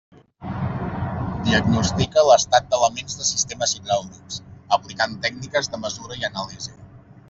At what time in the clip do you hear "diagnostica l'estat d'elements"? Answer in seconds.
1.49-3.21